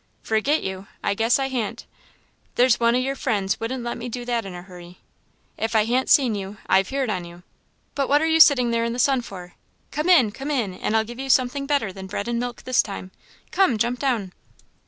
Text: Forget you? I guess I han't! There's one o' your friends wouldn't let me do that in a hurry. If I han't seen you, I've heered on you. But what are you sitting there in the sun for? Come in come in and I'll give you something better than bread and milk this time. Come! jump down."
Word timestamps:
Forget 0.23 0.63
you? 0.63 0.87
I 1.03 1.13
guess 1.13 1.37
I 1.37 1.49
han't! 1.49 1.85
There's 2.55 2.79
one 2.79 2.95
o' 2.95 2.97
your 2.97 3.13
friends 3.15 3.59
wouldn't 3.59 3.83
let 3.83 3.99
me 3.99 4.09
do 4.09 4.25
that 4.25 4.47
in 4.47 4.55
a 4.55 4.63
hurry. 4.63 4.97
If 5.57 5.75
I 5.75 5.85
han't 5.85 6.09
seen 6.09 6.33
you, 6.33 6.57
I've 6.65 6.87
heered 6.89 7.11
on 7.11 7.23
you. 7.23 7.43
But 7.93 8.09
what 8.09 8.19
are 8.19 8.25
you 8.25 8.39
sitting 8.39 8.71
there 8.71 8.83
in 8.83 8.93
the 8.93 8.97
sun 8.97 9.21
for? 9.21 9.53
Come 9.91 10.09
in 10.09 10.31
come 10.31 10.49
in 10.49 10.73
and 10.73 10.97
I'll 10.97 11.03
give 11.03 11.19
you 11.19 11.29
something 11.29 11.67
better 11.67 11.93
than 11.93 12.07
bread 12.07 12.27
and 12.27 12.39
milk 12.39 12.63
this 12.63 12.81
time. 12.81 13.11
Come! 13.51 13.77
jump 13.77 13.99
down." 13.99 14.31